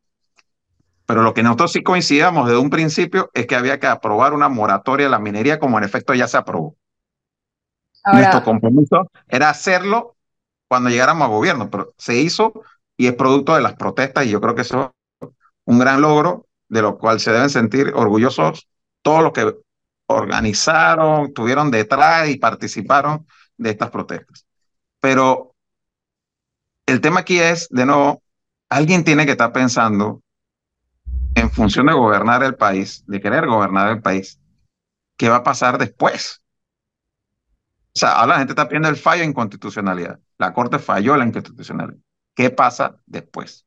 [1.05, 4.49] Pero lo que nosotros sí coincidíamos desde un principio es que había que aprobar una
[4.49, 6.77] moratoria a la minería, como en efecto ya se aprobó.
[8.13, 10.17] Nuestro compromiso era hacerlo
[10.69, 12.53] cuando llegáramos a gobierno, pero se hizo
[12.97, 15.29] y es producto de las protestas y yo creo que eso es
[15.65, 18.69] un gran logro de lo cual se deben sentir orgullosos
[19.03, 19.55] todos los que
[20.07, 24.47] organizaron, estuvieron detrás y participaron de estas protestas.
[25.01, 25.55] Pero
[26.87, 28.23] el tema aquí es, de nuevo,
[28.69, 30.23] alguien tiene que estar pensando
[31.35, 34.41] en función de gobernar el país, de querer gobernar el país,
[35.17, 36.43] ¿qué va a pasar después?
[37.97, 40.19] O sea, ahora la gente está pidiendo el fallo en constitucionalidad.
[40.37, 41.99] La Corte falló la inconstitucionalidad.
[42.35, 43.65] ¿Qué pasa después?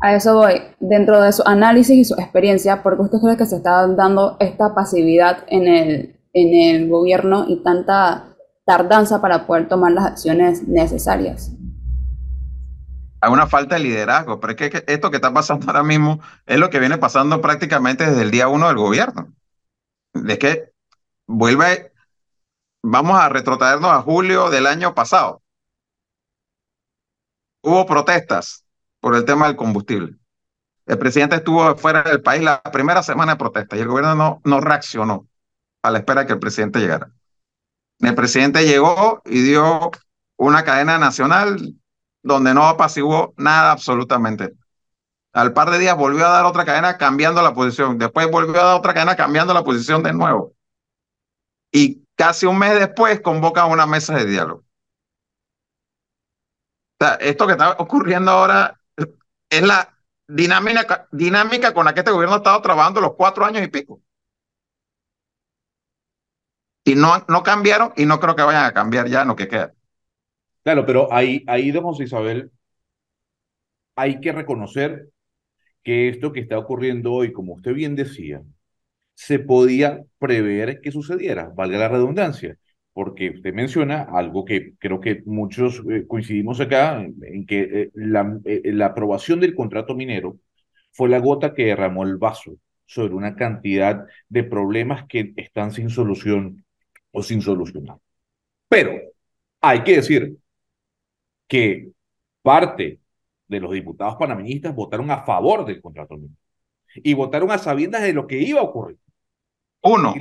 [0.00, 0.62] A eso voy.
[0.78, 4.36] Dentro de su análisis y su experiencia, ¿por qué usted cree que se está dando
[4.38, 10.68] esta pasividad en el, en el gobierno y tanta tardanza para poder tomar las acciones
[10.68, 11.50] necesarias?
[13.20, 16.60] Hay una falta de liderazgo, pero es que esto que está pasando ahora mismo es
[16.60, 19.34] lo que viene pasando prácticamente desde el día uno del gobierno.
[20.14, 20.70] Es que
[21.26, 21.89] vuelve,
[22.82, 25.42] vamos a retrotraernos a julio del año pasado.
[27.62, 28.64] Hubo protestas
[29.00, 30.16] por el tema del combustible.
[30.86, 34.40] El presidente estuvo fuera del país la primera semana de protesta y el gobierno no,
[34.44, 35.28] no reaccionó
[35.82, 37.10] a la espera de que el presidente llegara.
[38.00, 39.90] El presidente llegó y dio
[40.36, 41.74] una cadena nacional
[42.22, 44.54] donde no apaciguó nada absolutamente.
[45.32, 47.98] Al par de días volvió a dar otra cadena cambiando la posición.
[47.98, 50.54] Después volvió a dar otra cadena cambiando la posición de nuevo.
[51.72, 54.60] Y casi un mes después convoca una mesa de diálogo.
[57.00, 58.78] O sea, esto que está ocurriendo ahora
[59.48, 59.96] es la
[60.28, 64.02] dinámica, dinámica con la que este gobierno ha estado trabajando los cuatro años y pico.
[66.84, 69.48] Y no, no cambiaron y no creo que vayan a cambiar ya en lo que
[69.48, 69.72] queda.
[70.62, 72.52] Claro, pero ahí, ahí, don José Isabel,
[73.96, 75.08] hay que reconocer
[75.82, 78.42] que esto que está ocurriendo hoy, como usted bien decía,
[79.20, 82.56] se podía prever que sucediera, valga la redundancia,
[82.94, 88.40] porque usted menciona algo que creo que muchos eh, coincidimos acá, en, que eh, la,
[88.46, 90.38] eh, la aprobación del contrato minero
[90.92, 92.56] fue la gota que derramó el vaso
[92.86, 96.64] sobre una cantidad de problemas que están sin solución
[97.12, 97.98] o sin solucionar.
[98.68, 98.92] Pero
[99.60, 100.38] hay que decir
[101.46, 101.90] que
[102.42, 103.00] parte
[103.48, 106.36] de los diputados panameñistas votaron a favor del contrato minero
[106.94, 108.98] y votaron a sabiendas de lo que iba a ocurrir.
[109.82, 110.14] Uno.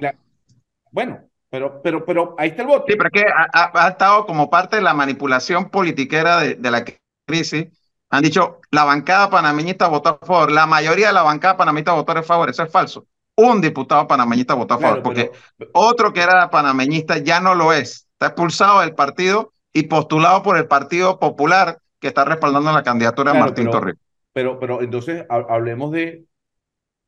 [0.91, 1.19] bueno,
[1.49, 2.85] pero, pero, pero ahí está el voto.
[2.87, 6.85] Sí, pero es que ha, estado como parte de la manipulación politiquera de, de, la
[7.25, 7.67] crisis.
[8.09, 10.51] Han dicho, la bancada panameñista votó a favor.
[10.51, 12.49] La mayoría de la bancada panameñista votó a favor.
[12.49, 13.05] Eso es falso.
[13.35, 15.31] Un diputado panameñista votó a favor, porque
[15.71, 18.07] otro que era panameñista ya no lo es.
[18.13, 23.33] Está expulsado del partido y postulado por el Partido Popular, que está respaldando la candidatura
[23.33, 24.01] de Martín Torrijos.
[24.33, 26.25] Pero, pero entonces hablemos de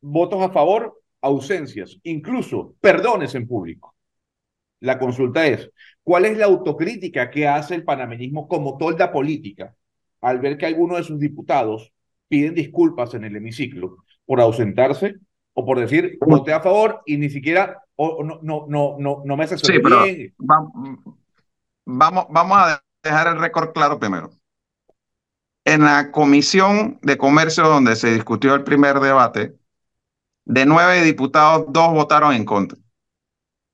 [0.00, 3.94] votos a favor, ausencias, incluso perdones en público.
[4.80, 5.70] La consulta es,
[6.02, 9.74] ¿cuál es la autocrítica que hace el panameñismo como tolda política
[10.20, 11.92] al ver que algunos de sus diputados
[12.28, 15.16] piden disculpas en el hemiciclo por ausentarse
[15.54, 19.36] o por decir voté a favor y ni siquiera o, no, no, no, no, no
[19.36, 20.34] me hace sí, bien?
[21.84, 24.30] vamos, vamos a dejar el récord claro primero.
[25.64, 29.54] En la Comisión de Comercio donde se discutió el primer debate,
[30.44, 32.78] de nueve diputados, dos votaron en contra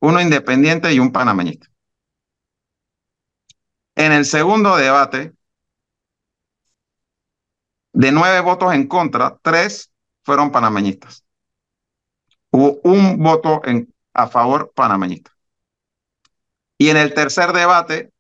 [0.01, 1.69] uno independiente y un panameñista.
[3.97, 5.35] En el segundo debate,
[7.93, 9.91] de nueve votos en contra, tres
[10.23, 11.25] fueron panameñistas.
[12.51, 15.33] Hubo un voto en, a favor panameñista.
[16.79, 18.13] Y en el tercer debate,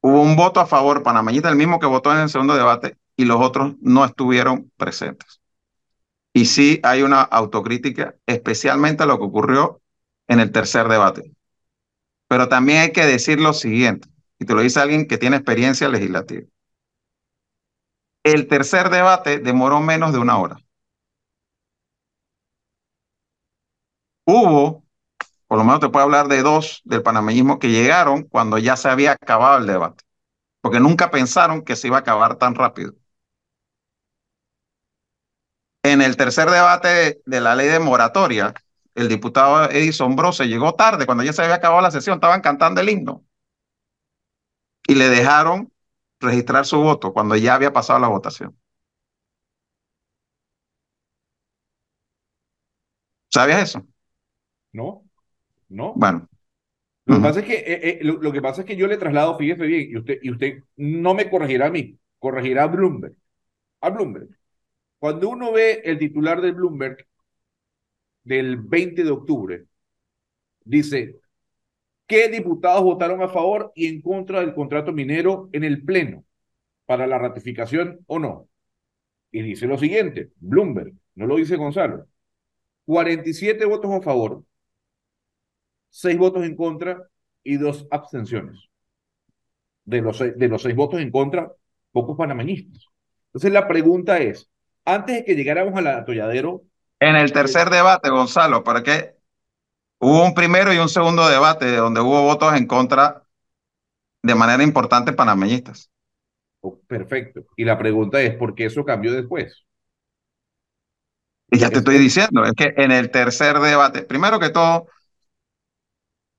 [0.00, 3.24] hubo un voto a favor panameñista, el mismo que votó en el segundo debate, y
[3.24, 5.39] los otros no estuvieron presentes.
[6.32, 9.80] Y sí hay una autocrítica, especialmente a lo que ocurrió
[10.28, 11.32] en el tercer debate.
[12.28, 15.88] Pero también hay que decir lo siguiente, y te lo dice alguien que tiene experiencia
[15.88, 16.46] legislativa.
[18.24, 20.56] El tercer debate demoró menos de una hora.
[24.24, 24.84] Hubo,
[25.48, 28.88] por lo menos te puedo hablar de dos del panameñismo que llegaron cuando ya se
[28.90, 30.04] había acabado el debate,
[30.62, 32.94] porque nunca pensaron que se iba a acabar tan rápido.
[35.82, 38.54] En el tercer debate de la ley de moratoria,
[38.94, 42.80] el diputado Edison Brose llegó tarde, cuando ya se había acabado la sesión, estaban cantando
[42.80, 43.24] el himno.
[44.86, 45.72] Y le dejaron
[46.20, 48.56] registrar su voto cuando ya había pasado la votación.
[53.28, 53.86] ¿Sabías eso?
[54.72, 55.04] No,
[55.68, 55.94] no.
[55.94, 56.28] Bueno.
[57.06, 59.36] Lo que, pasa es que, eh, eh, lo, que pasa es que yo le traslado,
[59.36, 63.14] fíjese bien, y usted, y usted no me corregirá a mí, corregirá a Bloomberg.
[63.80, 64.28] A Bloomberg.
[65.00, 67.06] Cuando uno ve el titular de Bloomberg,
[68.22, 69.64] del 20 de octubre,
[70.62, 71.16] dice,
[72.06, 76.24] ¿qué diputados votaron a favor y en contra del contrato minero en el Pleno
[76.84, 78.48] para la ratificación o no?
[79.32, 82.06] Y dice lo siguiente, Bloomberg, no lo dice Gonzalo,
[82.84, 84.44] 47 votos a favor,
[85.88, 87.08] 6 votos en contra
[87.42, 88.68] y 2 abstenciones.
[89.84, 91.50] De los, de los 6 votos en contra,
[91.90, 92.84] pocos panameñistas.
[93.28, 94.49] Entonces la pregunta es,
[94.84, 96.62] antes de que llegáramos al atolladero...
[96.98, 99.16] En el tercer debate, Gonzalo, ¿para qué?
[99.98, 103.22] Hubo un primero y un segundo debate donde hubo votos en contra
[104.22, 105.90] de manera importante panameñistas.
[106.60, 107.46] Oh, perfecto.
[107.56, 109.64] Y la pregunta es, ¿por qué eso cambió después?
[111.50, 114.86] Y ya te estoy diciendo, es que en el tercer debate, primero que todo,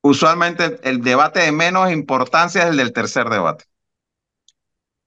[0.02, 3.66] usualmente el debate de menos importancia es el del tercer debate.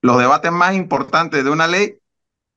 [0.03, 1.99] Los debates más importantes de una ley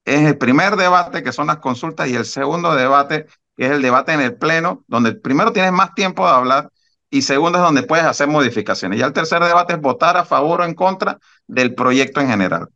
[0.07, 3.25] es el primer debate, que son las consultas, y el segundo debate,
[3.57, 6.71] que es el debate en el Pleno, donde primero tienes más tiempo de hablar
[7.09, 8.99] y segundo es donde puedes hacer modificaciones.
[8.99, 12.69] Ya el tercer debate es votar a favor o en contra del proyecto en general.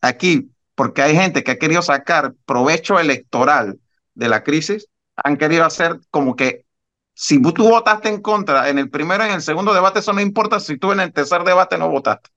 [0.00, 3.80] Aquí, porque hay gente que ha querido sacar provecho electoral
[4.14, 6.66] de la crisis, han querido hacer como que
[7.14, 10.20] si tú votaste en contra en el primero y en el segundo debate, eso no
[10.20, 12.30] importa si tú en el tercer debate no votaste.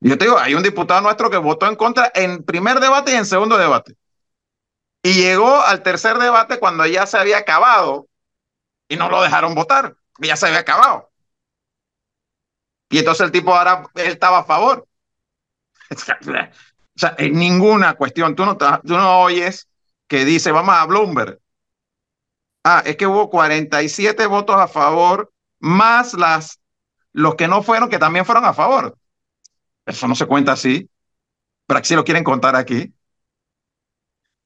[0.00, 3.16] Yo te digo, hay un diputado nuestro que votó en contra en primer debate y
[3.16, 3.96] en segundo debate.
[5.02, 8.08] Y llegó al tercer debate cuando ya se había acabado
[8.88, 11.10] y no lo dejaron votar, ya se había acabado.
[12.90, 14.86] Y entonces el tipo ahora, él estaba a favor.
[16.96, 19.68] O sea, en ninguna cuestión, tú no, tú no oyes
[20.08, 21.38] que dice, vamos a Bloomberg.
[22.64, 26.60] Ah, es que hubo 47 votos a favor, más las,
[27.12, 28.97] los que no fueron, que también fueron a favor.
[29.88, 30.88] Eso no se cuenta así.
[31.66, 32.94] Pero aquí lo quieren contar aquí.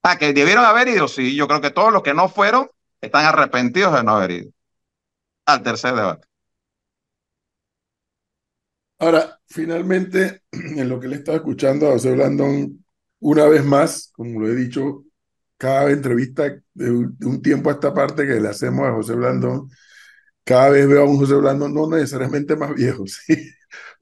[0.02, 1.36] Ah, que debieron haber ido, sí.
[1.36, 2.68] Yo creo que todos los que no fueron
[3.00, 4.52] están arrepentidos de no haber ido
[5.46, 6.26] al tercer debate.
[8.98, 12.84] Ahora, finalmente, en lo que le estaba escuchando a José Blandón,
[13.20, 15.04] una vez más, como lo he dicho,
[15.56, 19.70] cada entrevista de un, tiempo a esta parte que le hacemos a José Blandón,
[20.44, 23.34] cada vez veo a un José Blandón no necesariamente más viejo, sí,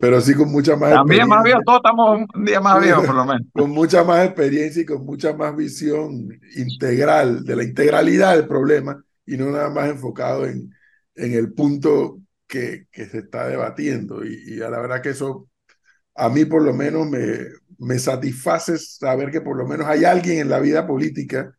[0.01, 3.15] pero sí con mucha más También más viejo, todos estamos un día más viejos por
[3.15, 3.47] lo menos.
[3.53, 9.05] Con mucha más experiencia y con mucha más visión integral, de la integralidad del problema
[9.27, 10.75] y no nada más enfocado en,
[11.15, 14.25] en el punto que, que se está debatiendo.
[14.25, 15.49] Y, y, a la verdad que eso
[16.15, 17.47] a mí por lo menos me,
[17.79, 21.55] me satisface saber que por lo menos hay alguien en la vida política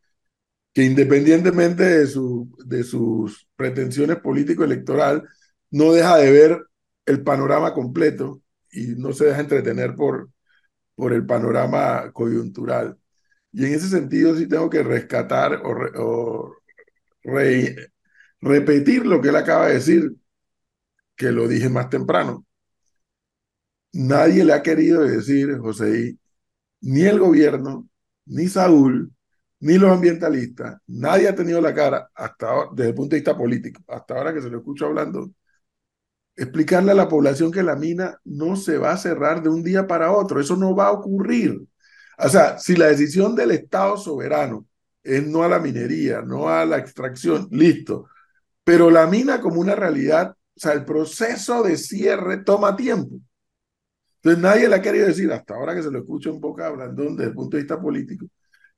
[0.72, 5.22] que independientemente de, su, de sus pretensiones político-electoral,
[5.70, 6.66] no deja de ver
[7.06, 10.30] el panorama completo y no se deja entretener por,
[10.94, 12.98] por el panorama coyuntural.
[13.52, 16.56] Y en ese sentido sí tengo que rescatar o, o
[17.24, 17.76] re,
[18.40, 20.16] repetir lo que él acaba de decir,
[21.16, 22.44] que lo dije más temprano.
[23.92, 26.16] Nadie le ha querido decir, José,
[26.82, 27.88] ni el gobierno,
[28.26, 29.12] ni Saúl,
[29.60, 33.36] ni los ambientalistas, nadie ha tenido la cara hasta ahora, desde el punto de vista
[33.38, 35.32] político, hasta ahora que se lo escucho hablando,
[36.36, 39.86] explicarle a la población que la mina no se va a cerrar de un día
[39.86, 41.60] para otro, eso no va a ocurrir.
[42.18, 44.66] O sea, si la decisión del Estado soberano
[45.02, 48.06] es no a la minería, no a la extracción, listo,
[48.64, 53.16] pero la mina como una realidad, o sea, el proceso de cierre toma tiempo.
[54.16, 57.02] Entonces nadie le ha querido decir, hasta ahora que se lo escucho en boca hablando
[57.02, 58.26] desde el punto de vista político,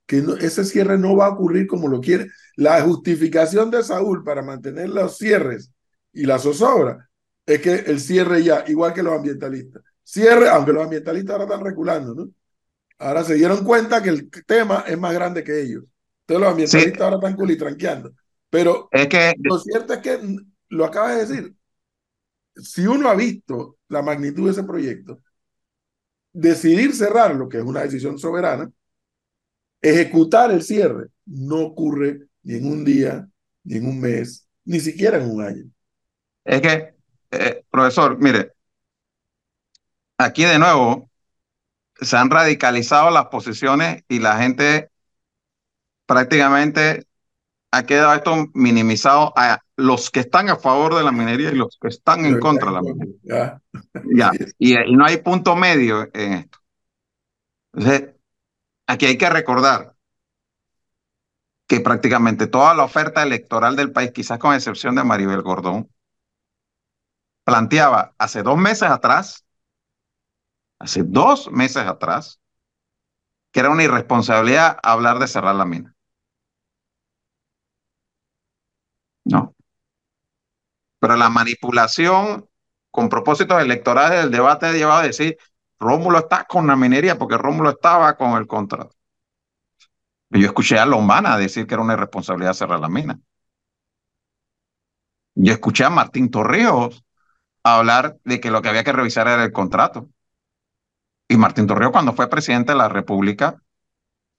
[0.07, 2.27] que ese cierre no va a ocurrir como lo quiere.
[2.55, 5.71] La justificación de Saúl para mantener los cierres
[6.13, 7.09] y la zozobra
[7.45, 11.65] es que el cierre ya, igual que los ambientalistas, cierre, aunque los ambientalistas ahora están
[11.65, 12.29] reculando, ¿no?
[12.97, 15.83] Ahora se dieron cuenta que el tema es más grande que ellos.
[16.21, 18.13] Entonces los ambientalistas ahora están culitranqueando.
[18.49, 19.33] Pero es que...
[19.39, 20.19] lo cierto es que,
[20.69, 21.55] lo acaba de decir,
[22.55, 25.21] si uno ha visto la magnitud de ese proyecto,
[26.31, 28.71] decidir cerrarlo, que es una decisión soberana,
[29.81, 33.27] ejecutar el cierre, no ocurre ni en un día,
[33.63, 35.63] ni en un mes, ni siquiera en un año.
[36.43, 36.94] Es que,
[37.31, 38.53] eh, profesor, mire,
[40.17, 41.09] aquí de nuevo
[41.99, 44.89] se han radicalizado las posiciones y la gente
[46.05, 47.07] prácticamente
[47.71, 51.77] ha quedado esto minimizado a los que están a favor de la minería y los
[51.79, 53.61] que están en contra de la minería.
[54.15, 56.59] Ya, Y, y, no hay punto medio en esto.
[57.73, 58.15] Entonces,
[58.87, 59.95] aquí hay que recordar
[61.67, 65.89] que prácticamente toda la oferta electoral del país, quizás con excepción de Maribel Gordón,
[67.45, 69.45] planteaba hace dos meses atrás,
[70.79, 72.41] hace dos meses atrás,
[73.51, 75.95] que era una irresponsabilidad hablar de cerrar la mina.
[79.23, 79.55] No.
[80.99, 82.49] Pero la manipulación
[82.91, 85.37] con propósitos electorales del debate ha llevado a decir,
[85.79, 88.95] Rómulo está con la minería porque Rómulo estaba con el contrato.
[90.31, 93.19] Yo escuché a Lombana decir que era una irresponsabilidad cerrar la mina.
[95.35, 97.04] Yo escuché a Martín Torrijos
[97.73, 100.09] hablar de que lo que había que revisar era el contrato.
[101.27, 103.61] Y Martín Torrijos, cuando fue presidente de la República,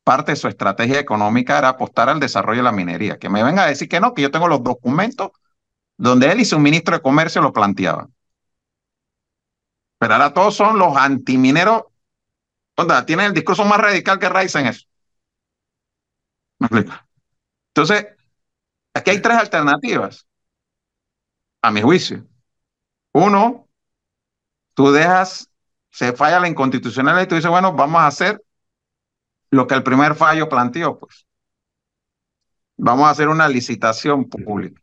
[0.05, 3.18] parte de su estrategia económica era apostar al desarrollo de la minería.
[3.18, 5.33] Que me venga a decir que no, que yo tengo los documentos
[5.99, 8.14] donde él y su ministro de Comercio lo planteaban.
[9.99, 11.85] Pero ahora todos son los antimineros.
[12.77, 14.87] Onda, tienen el discurso más radical que Rice en eso.
[16.59, 16.85] ¿Me?
[17.74, 18.07] Entonces,
[18.95, 20.27] aquí hay tres alternativas,
[21.62, 22.24] a mi juicio.
[23.16, 23.66] Uno,
[24.74, 25.50] tú dejas,
[25.88, 28.44] se falla la inconstitucionalidad y tú dices, bueno, vamos a hacer
[29.50, 31.26] lo que el primer fallo planteó, pues.
[32.76, 34.82] Vamos a hacer una licitación pública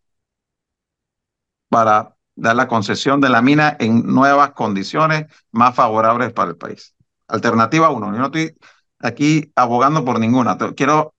[1.69, 6.95] para dar la concesión de la mina en nuevas condiciones más favorables para el país.
[7.27, 8.57] Alternativa uno, yo no estoy
[8.97, 11.13] aquí abogando por ninguna, quiero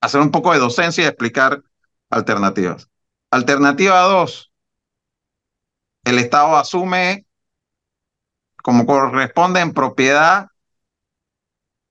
[0.00, 1.64] hacer un poco de docencia y explicar
[2.10, 2.88] alternativas.
[3.32, 4.52] Alternativa dos,
[6.06, 7.26] el Estado asume
[8.62, 10.46] como corresponde en propiedad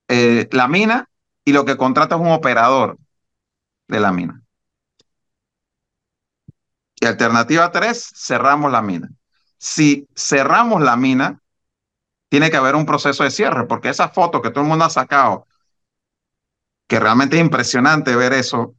[0.08, 1.10] eh, la mina
[1.44, 2.98] y lo que contrata es un operador
[3.88, 4.42] de la mina.
[6.98, 9.10] Y alternativa tres, cerramos la mina.
[9.58, 11.42] Si cerramos la mina,
[12.30, 14.90] tiene que haber un proceso de cierre, porque esa foto que todo el mundo ha
[14.90, 15.46] sacado,
[16.88, 18.74] que realmente es impresionante ver eso,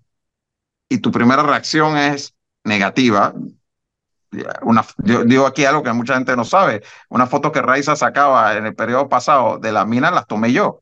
[0.89, 3.35] y tu primera reacción es negativa.
[4.63, 6.83] Una, yo digo aquí algo que mucha gente no sabe.
[7.09, 10.81] Una foto que Raiza sacaba en el periodo pasado de la mina las tomé yo.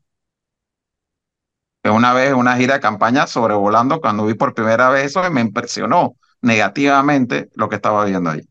[1.84, 5.40] Una vez en una gira de campaña sobrevolando, cuando vi por primera vez eso, me
[5.40, 8.42] impresionó negativamente lo que estaba viendo ahí.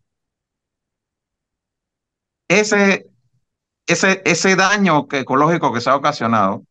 [2.48, 3.06] Ese,
[3.88, 6.66] ese, ese daño ecológico que se ha ocasionado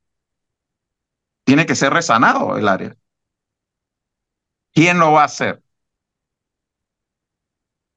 [1.45, 2.97] tiene que ser resanado el área.
[4.73, 5.63] ¿Quién lo va a hacer?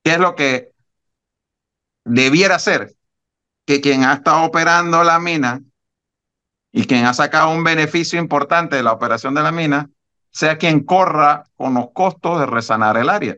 [0.08, 0.72] ¿Qué es lo que
[2.06, 2.96] debiera hacer?
[3.66, 5.62] Que quien ha estado operando la mina
[6.72, 9.90] y quien ha sacado un beneficio importante de la operación de la mina
[10.32, 13.36] sea quien corra con los costos de resanar el área.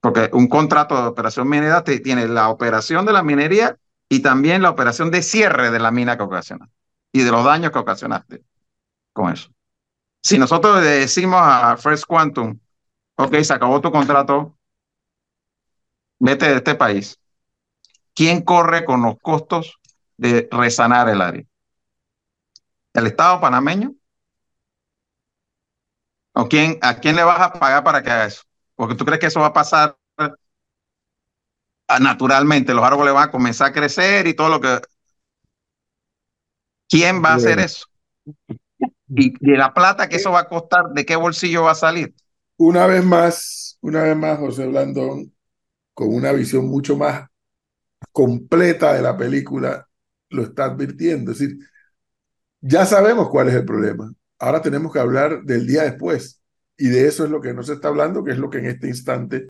[0.00, 3.76] Porque un contrato de operación minera tiene la operación de la minería
[4.08, 6.72] y también la operación de cierre de la mina que ocasionaste
[7.10, 8.44] y de los daños que ocasionaste
[9.12, 9.50] con eso.
[10.22, 12.60] Si nosotros le decimos a First Quantum,
[13.16, 14.56] ok, se acabó tu contrato,
[16.20, 17.18] vete de este país,
[18.14, 19.80] ¿quién corre con los costos
[20.16, 21.44] de resanar el área?
[22.94, 23.94] ¿El Estado panameño?
[26.32, 28.42] ¿O quién, a quién le vas a pagar para que haga eso?
[28.76, 29.96] Porque tú crees que eso va a pasar
[31.98, 34.80] naturalmente, los árboles van a comenzar a crecer y todo lo que...
[36.88, 37.86] ¿Quién va a hacer eso?
[39.08, 42.14] Y de la plata que eso va a costar, ¿de qué bolsillo va a salir?
[42.56, 45.32] Una vez más, una vez más, José Blandón,
[45.94, 47.28] con una visión mucho más
[48.12, 49.88] completa de la película,
[50.30, 51.32] lo está advirtiendo.
[51.32, 51.58] Es decir,
[52.60, 54.12] ya sabemos cuál es el problema.
[54.38, 56.40] Ahora tenemos que hablar del día después.
[56.76, 58.66] Y de eso es lo que no se está hablando, que es lo que en
[58.66, 59.38] este instante